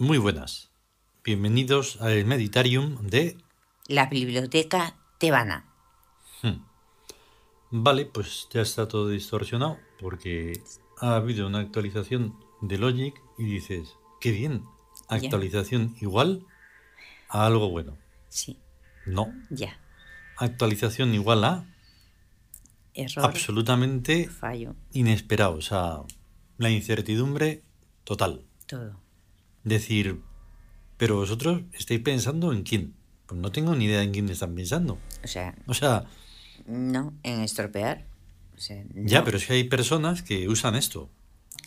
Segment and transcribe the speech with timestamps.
[0.00, 0.70] Muy buenas.
[1.24, 3.36] Bienvenidos al Meditarium de...
[3.88, 5.64] La biblioteca tebana.
[6.40, 6.62] Hmm.
[7.72, 10.62] Vale, pues ya está todo distorsionado porque
[11.00, 14.62] ha habido una actualización de Logic y dices, qué bien,
[15.08, 16.46] actualización igual
[17.28, 17.98] a algo bueno.
[18.28, 18.60] Sí,
[19.04, 19.80] No, ya.
[20.36, 21.66] actualización igual a
[22.94, 26.02] Error, absolutamente fallo, inesperado, o sea,
[26.56, 27.64] la incertidumbre
[28.04, 28.44] total.
[28.66, 29.07] todo.
[29.68, 30.20] Decir,
[30.96, 32.94] pero vosotros estáis pensando en quién.
[33.26, 34.98] Pues no tengo ni idea en quién están pensando.
[35.22, 36.04] O sea, O sea,
[36.66, 38.06] no en estropear.
[38.56, 41.08] O sea, ya, pero es que hay personas que usan esto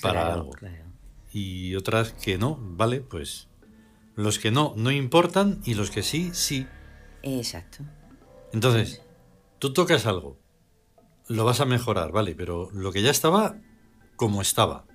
[0.02, 0.52] para Claro, algo.
[0.52, 0.86] claro.
[1.32, 3.00] Y otras que no, ¿vale?
[3.02, 3.48] Pues
[4.16, 6.68] los que no, no importan y los que sí, sí.
[7.24, 7.84] Exacto.
[8.52, 9.02] Entonces,
[9.60, 10.38] tú tocas algo,
[11.30, 12.36] lo vas a mejorar, ¿vale?
[12.36, 13.56] Pero lo que ya estaba,
[14.18, 14.86] como estaba.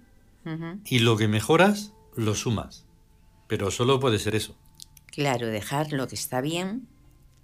[0.85, 2.86] Y lo que mejoras, lo sumas.
[3.47, 4.57] Pero solo puede ser eso.
[5.07, 6.89] Claro, dejar lo que está bien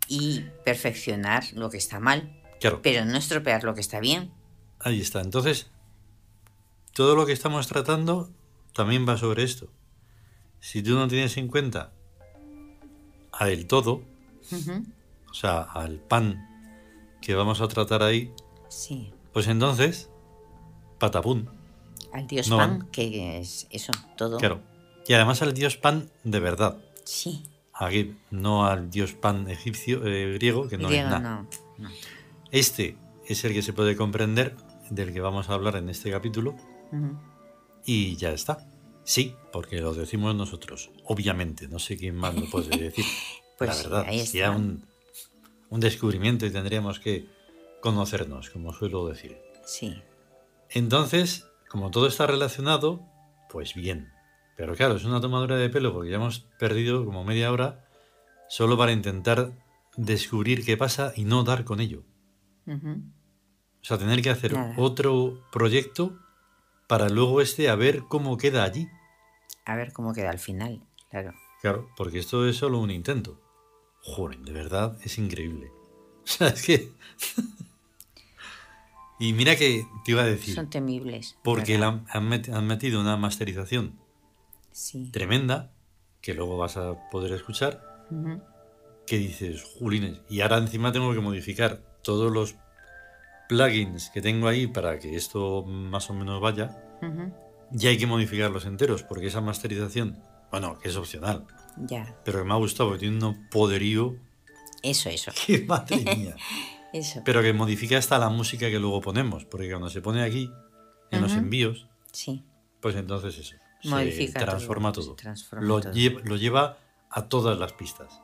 [0.09, 2.39] y perfeccionar lo que está mal.
[2.61, 4.31] Claro, Pero no estropear lo que está bien.
[4.81, 5.21] ahí está.
[5.21, 5.71] Entonces,
[6.93, 8.31] todo lo que estamos tratando
[8.75, 9.69] también va sobre esto.
[10.61, 11.93] Si tú no tienes en cuenta
[13.33, 14.03] a del todo,
[15.31, 16.49] o sea, al pan
[17.21, 18.33] que vamos a tratar ahí,
[18.69, 19.13] Sí.
[19.33, 20.11] pues entonces,
[20.99, 21.49] patapún.
[22.13, 22.59] Al dios No.
[22.59, 24.39] pan, que es eso, todo.
[24.39, 24.61] Claro.
[25.07, 26.77] Y además al dios pan de verdad.
[27.05, 27.43] Sí.
[27.73, 31.47] Aquí, no al dios pan egipcio, eh, griego, que no Griego, es nada.
[31.79, 31.89] no.
[31.89, 31.91] no.
[32.51, 32.97] Este
[33.27, 34.57] es el que se puede comprender,
[34.91, 36.55] del que vamos a hablar en este capítulo,
[37.85, 38.69] y ya está.
[39.05, 40.91] Sí, porque lo decimos nosotros.
[41.05, 43.05] Obviamente, no sé quién más lo puede decir.
[43.59, 44.83] Pues la sí, verdad, ahí sería un
[45.81, 47.29] descubrimiento y tendríamos que
[47.81, 49.39] conocernos, como suelo decir.
[49.65, 50.03] Sí.
[50.71, 53.07] Entonces, como todo está relacionado,
[53.51, 54.11] pues bien.
[54.57, 57.85] Pero claro, es una tomadura de pelo porque ya hemos perdido como media hora
[58.49, 59.53] solo para intentar
[59.97, 62.05] descubrir qué pasa y no dar con ello.
[62.67, 64.75] O sea, tener que hacer Nada.
[64.77, 66.19] otro proyecto
[66.87, 68.89] para luego este a ver cómo queda allí.
[69.65, 70.83] A ver cómo queda al final.
[71.11, 71.33] Claro.
[71.61, 73.41] Claro, porque esto es solo un intento.
[74.01, 75.71] Joder, de verdad es increíble.
[76.25, 76.93] O sea, es que...
[79.19, 81.37] y mira que te iba a decir, Son temibles.
[81.43, 84.02] porque han metido una masterización
[84.73, 85.11] Sí.
[85.13, 85.73] tremenda,
[86.21, 88.41] que luego vas a poder escuchar, Ujú.
[89.07, 92.55] que dices, Julines, y ahora encima tengo que modificar todos los
[93.49, 97.33] plugins que tengo ahí para que esto más o menos vaya, Ujú.
[97.73, 100.19] y hay que modificarlos enteros, porque esa masterización,
[100.51, 101.47] bueno, que es opcional,
[101.77, 102.15] Ya.
[102.25, 104.17] pero que me ha gustado porque tiene un poderío
[104.83, 105.31] Eso, eso.
[105.47, 106.37] que madre mía.
[106.93, 107.23] Eso.
[107.25, 110.51] Pero que modifica hasta la música que luego ponemos, porque cuando se pone aquí,
[111.11, 112.45] en los envíos, Sí.
[112.81, 115.15] pues entonces eso, Modifica se transforma todo.
[115.15, 115.93] transforma lo, todo.
[115.93, 116.79] lle- lo lleva
[117.11, 118.21] a todas las pistas.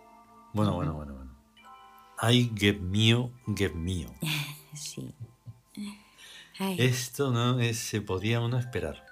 [0.53, 1.33] Bueno, bueno, bueno, bueno.
[2.19, 4.09] Ay, get mío, get mío.
[4.75, 5.13] Sí.
[6.61, 9.05] Ay, Esto no es, se podía uno esperar.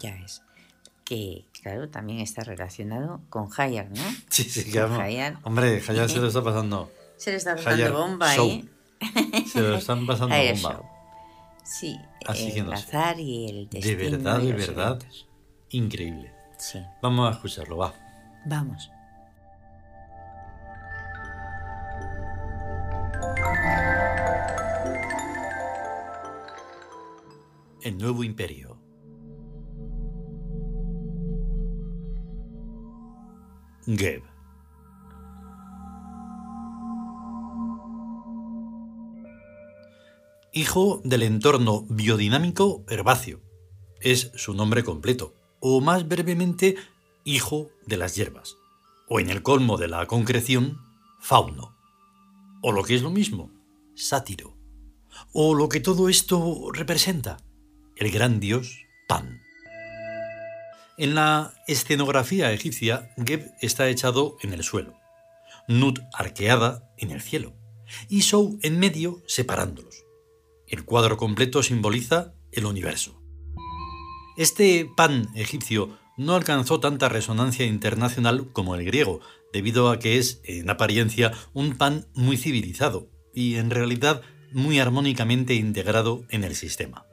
[0.00, 0.42] ya es.
[1.04, 4.02] Que, claro, también está relacionado con Hayar, ¿no?
[4.30, 4.98] Sí, sí, claro.
[5.00, 5.38] Hayar.
[5.42, 6.90] Hombre, Hayar se lo está pasando.
[7.16, 8.50] Se le está Hayar pasando bomba Show.
[8.50, 8.68] ahí.
[9.46, 10.72] Se lo están pasando Hayar bomba.
[10.74, 10.84] Show.
[11.64, 12.74] Sí, Así que el sé.
[12.74, 14.10] azar y el De destino.
[14.10, 14.88] verdad, y de verdad.
[15.00, 15.26] eventos.
[15.74, 16.32] Increíble.
[16.56, 16.78] Sí.
[17.02, 17.92] Vamos a escucharlo, va.
[18.46, 18.92] Vamos.
[27.82, 28.78] El nuevo imperio.
[33.84, 34.22] Geb.
[40.52, 43.40] Hijo del entorno biodinámico herbáceo.
[44.00, 45.34] Es su nombre completo.
[45.66, 46.76] O más brevemente,
[47.24, 48.58] hijo de las hierbas.
[49.08, 50.78] O en el colmo de la concreción,
[51.18, 51.74] fauno.
[52.60, 53.50] O lo que es lo mismo,
[53.94, 54.54] sátiro.
[55.32, 57.38] O lo que todo esto representa,
[57.96, 59.40] el gran dios Pan.
[60.98, 64.92] En la escenografía egipcia, Geb está echado en el suelo,
[65.66, 67.54] Nut arqueada en el cielo,
[68.10, 70.04] y Sou en medio separándolos.
[70.66, 73.23] El cuadro completo simboliza el universo.
[74.36, 79.20] Este pan egipcio no alcanzó tanta resonancia internacional como el griego,
[79.52, 84.22] debido a que es, en apariencia, un pan muy civilizado y, en realidad,
[84.52, 87.06] muy armónicamente integrado en el sistema.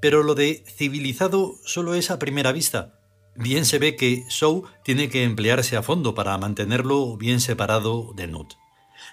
[0.00, 3.00] Pero lo de civilizado solo es a primera vista.
[3.36, 8.26] Bien se ve que Sou tiene que emplearse a fondo para mantenerlo bien separado de
[8.26, 8.54] Nut.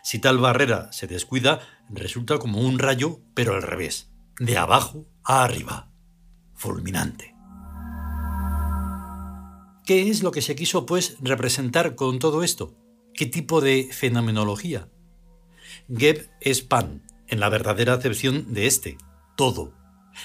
[0.03, 1.59] Si tal barrera se descuida,
[1.89, 4.09] resulta como un rayo, pero al revés,
[4.39, 5.92] de abajo a arriba,
[6.56, 7.34] fulminante.
[9.85, 12.73] ¿Qué es lo que se quiso, pues, representar con todo esto?
[13.13, 14.89] ¿Qué tipo de fenomenología?
[15.95, 18.97] Geb es pan, en la verdadera acepción de este,
[19.37, 19.73] todo.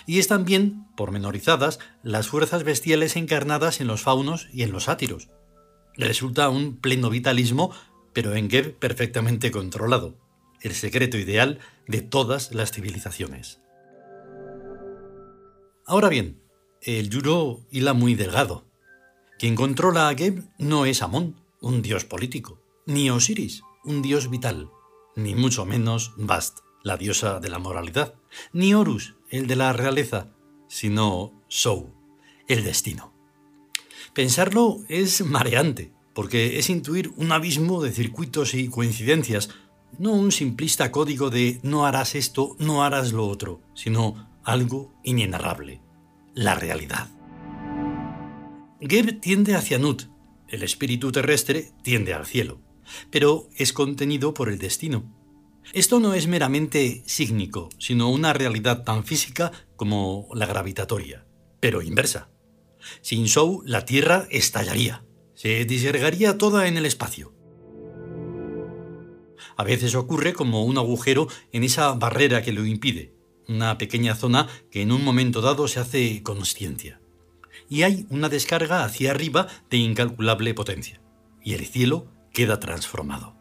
[0.06, 5.28] Y es también, pormenorizadas, las fuerzas bestiales encarnadas en los faunos y en los sátiros.
[5.94, 7.70] Resulta un pleno vitalismo,
[8.14, 10.16] pero en Geb perfectamente controlado,
[10.62, 13.60] el secreto ideal de todas las civilizaciones.
[15.84, 16.40] Ahora bien,
[16.80, 18.69] el Yuro hila muy delgado.
[19.40, 24.68] Quien controla a Geb no es Amón, un dios político, ni Osiris, un dios vital,
[25.16, 28.16] ni mucho menos Bast, la diosa de la moralidad,
[28.52, 30.28] ni Horus, el de la realeza,
[30.68, 31.90] sino Sou,
[32.48, 33.14] el destino.
[34.12, 39.48] Pensarlo es mareante, porque es intuir un abismo de circuitos y coincidencias,
[39.98, 45.80] no un simplista código de no harás esto, no harás lo otro, sino algo inenarrable,
[46.34, 47.08] la realidad.
[48.80, 50.04] Geb tiende hacia Nut,
[50.48, 52.62] el espíritu terrestre tiende al cielo,
[53.10, 55.04] pero es contenido por el destino.
[55.74, 61.26] Esto no es meramente sígnico, sino una realidad tan física como la gravitatoria,
[61.60, 62.30] pero inversa.
[63.02, 65.04] Sin Sou, la Tierra estallaría,
[65.34, 67.34] se disgregaría toda en el espacio.
[69.58, 73.14] A veces ocurre como un agujero en esa barrera que lo impide,
[73.46, 77.00] una pequeña zona que en un momento dado se hace consciencia.
[77.70, 81.00] Y hay una descarga hacia arriba de incalculable potencia,
[81.42, 83.34] y el cielo queda transformado.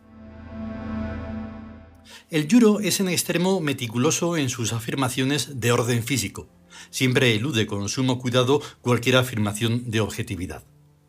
[2.30, 6.48] El Yuro es en extremo meticuloso en sus afirmaciones de orden físico.
[6.92, 10.64] Siempre elude con sumo cuidado cualquier afirmación de objetividad.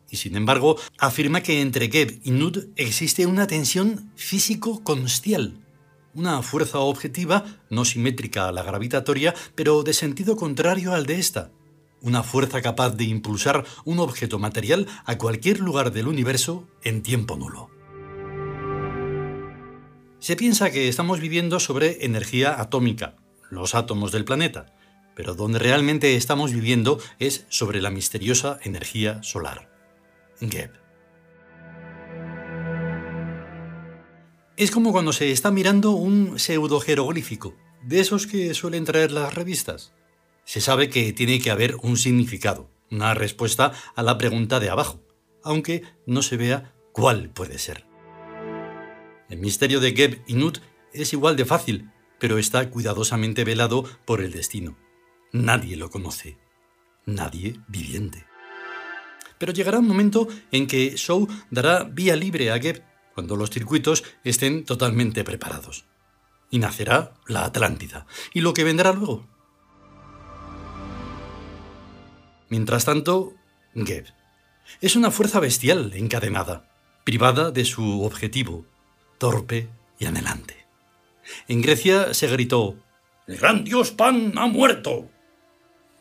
[0.08, 5.60] Y sin embargo, afirma que entre Geb y Nud existe una tensión físico-constial,
[6.14, 11.52] una fuerza objetiva no simétrica a la gravitatoria, pero de sentido contrario al de esta,
[12.02, 17.36] una fuerza capaz de impulsar un objeto material a cualquier lugar del universo en tiempo
[17.36, 17.70] nulo.
[20.18, 23.16] Se piensa que estamos viviendo sobre energía atómica,
[23.50, 24.66] los átomos del planeta,
[25.14, 29.70] pero donde realmente estamos viviendo es sobre la misteriosa energía solar.
[30.40, 30.70] Geb.
[34.56, 39.34] Es como cuando se está mirando un pseudo jeroglífico, de esos que suelen traer las
[39.34, 39.94] revistas.
[40.50, 45.00] Se sabe que tiene que haber un significado, una respuesta a la pregunta de abajo,
[45.44, 47.86] aunque no se vea cuál puede ser.
[49.28, 50.58] El misterio de Geb y Nut
[50.92, 54.76] es igual de fácil, pero está cuidadosamente velado por el destino.
[55.32, 56.36] Nadie lo conoce.
[57.06, 58.26] Nadie viviente.
[59.38, 62.82] Pero llegará un momento en que Shaw dará vía libre a Geb
[63.14, 65.84] cuando los circuitos estén totalmente preparados.
[66.50, 68.08] Y nacerá la Atlántida.
[68.34, 69.29] ¿Y lo que vendrá luego?
[72.50, 73.32] Mientras tanto,
[73.74, 74.06] Geb.
[74.80, 76.68] Es una fuerza bestial encadenada,
[77.04, 78.66] privada de su objetivo,
[79.18, 80.66] torpe y anhelante.
[81.48, 82.76] En Grecia se gritó,
[83.26, 85.08] ¡El gran dios Pan ha muerto!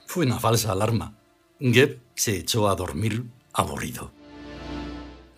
[0.07, 1.15] Fue una falsa alarma.
[1.59, 4.11] Geb se echó a dormir aburrido.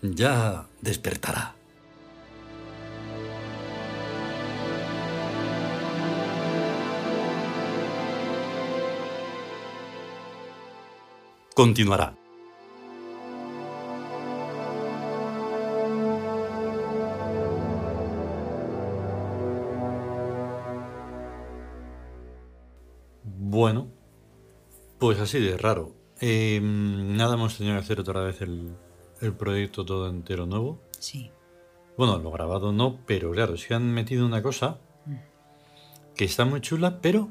[0.01, 1.55] Ya despertará.
[11.53, 12.15] Continuará.
[23.23, 23.89] Bueno,
[24.97, 25.93] pues así de raro.
[26.21, 28.77] Em, nada, hemos tenido que hacer otra vez el,
[29.37, 30.81] proyecto todo entero nuevo.
[30.99, 31.31] Sí.
[31.97, 35.15] Bueno, lo grabado no, pero claro, se han metido una cosa mm.
[36.15, 37.29] que está muy chula, pero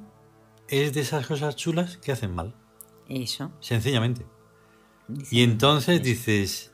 [0.69, 2.55] es de esas cosas chulas que hacen mal.
[3.11, 3.51] Eso.
[3.61, 4.25] Sencillamente.
[5.31, 6.73] y entonces dices,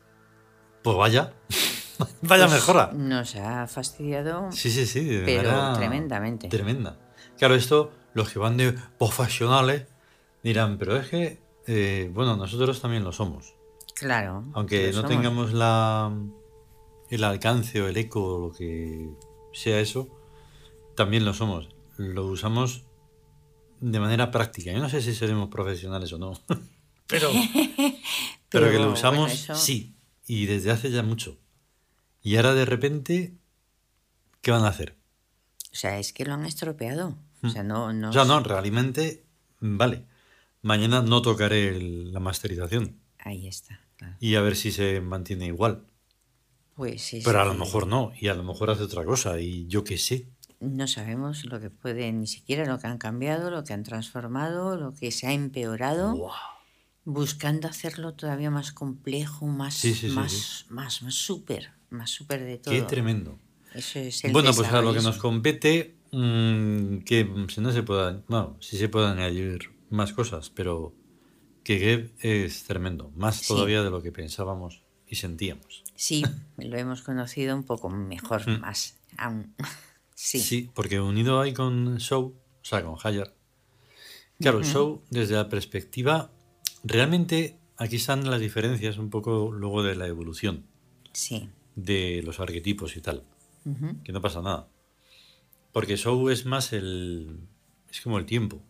[0.83, 1.33] pues vaya,
[2.23, 2.93] vaya pues mejora.
[2.93, 4.53] Nos ha fastidiado.
[4.53, 5.23] Sí, sí, sí.
[5.25, 6.49] pero tremendamente.
[6.49, 6.99] Tremenda.
[7.39, 9.87] Claro, esto los que van de profesionales
[10.43, 13.55] dirán, pero es que, eh, bueno, nosotros también lo somos.
[13.95, 14.45] Claro.
[14.53, 16.15] Aunque no tengamos la,
[17.09, 19.09] el alcance o el eco o lo que
[19.53, 20.09] sea eso,
[20.95, 21.69] también lo somos.
[21.97, 22.86] Lo usamos
[23.81, 24.73] de manera práctica.
[24.73, 26.33] Yo no sé si seremos profesionales o no,
[27.07, 27.31] pero,
[28.49, 31.39] pero, que lo usamos, sí, y desde hace ya mucho.
[32.23, 33.35] Y ahora de repente,
[34.41, 34.97] ¿qué van a hacer?
[35.73, 37.17] O sea, es que lo han estropeado.
[37.43, 38.11] O sea, no, no...
[38.11, 39.25] no, realmente,
[39.61, 40.05] vale.
[40.63, 42.99] Mañana no tocaré la masterización.
[43.19, 43.81] Ahí está.
[44.19, 45.87] Y a ver si se mantiene igual.
[46.75, 47.23] Pues sí.
[47.25, 49.97] Pero a lo mejor no, y a lo mejor hace otra cosa, y yo qué
[49.97, 50.29] sé.
[50.61, 54.77] No sabemos lo que puede, ni siquiera lo que han cambiado, lo que han transformado,
[54.77, 56.31] lo que se ha empeorado.
[57.05, 60.65] buscando hacerlo todavía más complejo, más, Sí, sí, más, sí.
[60.75, 62.75] más, más súper, más súper de todo.
[62.75, 63.39] Qué tremendo.
[63.75, 67.85] Eso es el Bueno, pues a lo que nos compete, mm, que si no se
[67.85, 70.95] pueda, bueno, sí se pueden añadir más cosas, pero
[71.63, 75.85] que Geb es tremendo, más todavía de lo que pensábamos y sentíamos.
[75.95, 76.25] Sí,
[76.57, 78.61] lo hemos conocido un poco mejor, Mm.
[78.63, 79.55] más aún.
[80.19, 83.35] Sí, Sí, porque unido ahí con Show, o sea, con Hayar.
[84.41, 86.33] Claro, Show, desde la perspectiva,
[86.83, 90.65] realmente aquí están las diferencias un poco luego de la evolución
[91.13, 91.49] sí.
[91.75, 93.23] de los arquetipos y tal.
[94.05, 94.69] Que no pasa nada.
[95.73, 97.41] Porque Show es más el.
[97.91, 98.63] Es como el tiempo.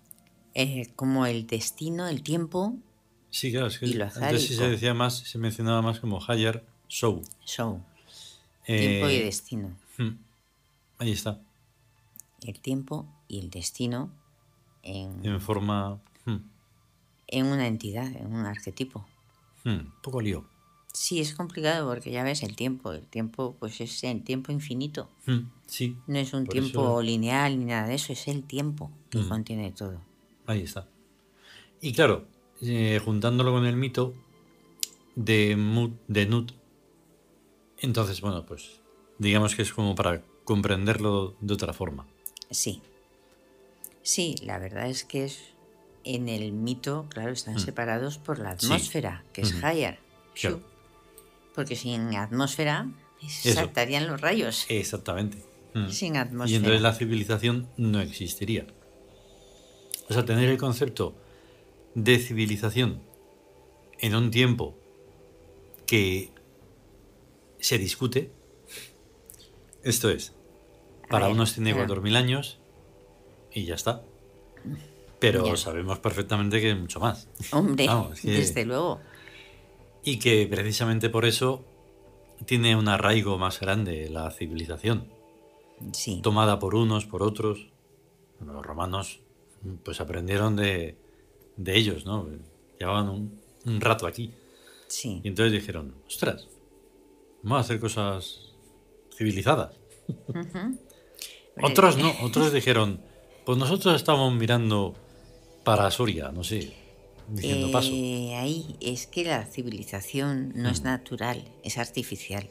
[0.54, 2.76] Eh, como el destino, el tiempo,
[3.30, 7.22] Sí, claro, es que antes sí se decía más, se mencionaba más como Hayar, Show.
[7.44, 7.82] show,
[8.66, 9.76] Eh, tiempo y destino.
[9.98, 10.08] hmm,
[10.98, 11.40] Ahí está.
[12.42, 14.10] El tiempo y el destino
[14.82, 16.00] en, En forma.
[16.24, 16.36] hmm,
[17.28, 19.06] en una entidad, en un arquetipo.
[19.64, 20.44] hmm, poco lío.
[20.92, 22.92] Sí, es complicado porque ya ves el tiempo.
[22.92, 25.10] El tiempo, pues es el tiempo infinito.
[25.26, 28.90] Hmm, sí, No es un tiempo eso- lineal ni nada de eso, es el tiempo
[29.10, 29.28] que Mm.
[29.28, 30.00] contiene todo.
[30.46, 30.88] ahí está.
[31.80, 32.26] Y claro,
[32.62, 34.14] eh, juntándolo con el mito
[35.16, 36.52] de, Mut, de Nut,
[37.78, 38.80] entonces, bueno, pues
[39.18, 42.06] digamos que es como para comprenderlo de otra forma.
[42.50, 42.80] Sí.
[44.02, 45.40] Sí, la verdad es que es
[46.04, 48.58] en el mito, claro, están separados por la Mm.
[48.60, 48.66] Sí.
[48.66, 49.62] atmósfera, que es.
[49.62, 49.98] Hayar.
[50.34, 50.56] Claro.
[50.58, 50.62] Shu.
[51.54, 52.88] Porque sin atmósfera
[53.22, 53.52] Eso.
[53.52, 54.64] saltarían los rayos.
[54.68, 55.38] Exactamente.
[55.74, 55.88] Hmm.
[55.90, 56.56] Sin Y atmósfera.
[56.58, 58.66] entonces la civilización no existiría.
[60.08, 61.14] O sea, tener el concepto
[61.96, 63.02] de civilización
[63.98, 64.76] en un tiempo
[65.86, 66.30] que
[67.58, 68.30] se discute,
[69.82, 70.32] esto es,
[71.08, 72.58] para unos tiene pero- 4.000 años
[73.52, 74.02] y ya está.
[75.18, 75.56] Pero Ya.
[75.56, 77.28] sabemos perfectamente que es mucho más.
[77.52, 79.00] Hombre, Vamos, es que- desde luego.
[80.04, 81.64] Y que precisamente por eso
[82.44, 85.08] tiene un arraigo más grande la civilización.
[85.92, 86.20] Sí.
[86.22, 87.68] tomada por unos, por otros.
[88.38, 89.20] Bueno, los romanos
[89.84, 90.96] pues aprendieron de,
[91.58, 92.26] de ellos, ¿no?
[92.78, 94.32] Llevaban un, un rato aquí.
[94.86, 95.20] Sí.
[95.22, 96.48] Y entonces dijeron, ostras,
[97.42, 98.52] vamos a hacer cosas
[99.14, 99.74] civilizadas.
[101.62, 103.00] Otros no, otros dijeron,
[103.44, 104.94] pues nosotros estamos mirando
[105.64, 106.72] para Soria, no sé,
[107.28, 107.90] diciendo paso.
[107.92, 110.72] Eh, ahí es que la civilización no Mm.
[110.72, 112.50] es natural, es artificial.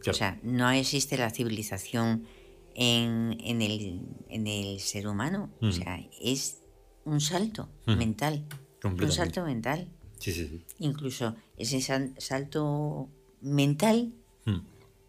[0.00, 0.16] Claro.
[0.16, 2.26] O sea, no existe la civilización
[2.74, 5.50] en, en el, en el ser humano.
[5.60, 5.72] O Mm.
[5.72, 6.58] sea, es
[7.04, 7.92] un salto Mm.
[7.96, 8.44] mental.
[8.82, 9.88] Un salto mental.
[10.18, 10.64] Sí, sí, sí.
[10.78, 13.08] Incluso ese sal- salto
[13.40, 14.12] mental,
[14.46, 14.60] Mm.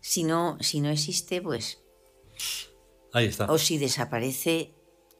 [0.01, 1.79] si no, si no existe, pues,
[3.13, 3.45] Ahí está.
[3.51, 4.73] o si desaparece,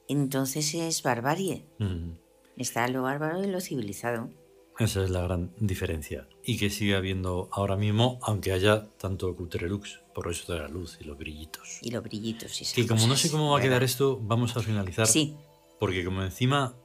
[0.08, 1.66] entonces es barbarie.
[1.80, 2.12] Mm.
[2.58, 4.30] Está lo bárbaro y lo civilizado.
[4.80, 6.28] Esa es la gran diferencia.
[6.44, 10.98] Y que sigue habiendo ahora mismo, aunque haya tanto Cutrelux, por eso de la luz
[11.00, 11.78] y los brillitos.
[11.82, 14.58] Y los brillitos y esas Que como no sé cómo va a quedar esto, vamos
[14.58, 15.06] a finalizar.
[15.08, 15.36] Sí,
[15.80, 16.76] Porque como encima,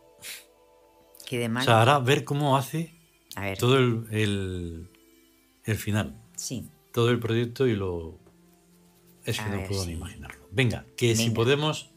[1.27, 1.65] que de o mal.
[1.65, 2.95] sea, ahora ver cómo hace
[3.37, 4.91] A ver, todo el, el,
[5.65, 6.71] el final, sí.
[6.93, 8.19] todo el proyecto y lo...
[9.29, 10.49] Es que A no puedo ni imaginarlo.
[10.51, 11.91] Venga, que si podemos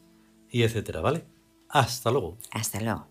[0.50, 1.24] y etcétera, ¿vale?
[1.70, 2.36] Hasta luego.
[2.50, 3.08] Hasta luego.